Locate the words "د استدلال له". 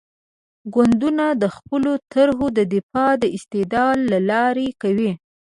3.23-4.19